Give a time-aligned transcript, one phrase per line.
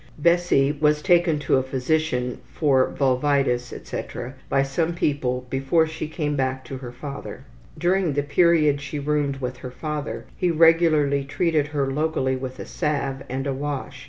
[0.17, 6.35] Bessie was taken to a physician for vulvitis, etc., by some people before she came
[6.35, 7.43] back to her father.
[7.77, 12.65] During the period she roomed with her father he regularly treated her locally with a
[12.65, 13.99] salve and a wash.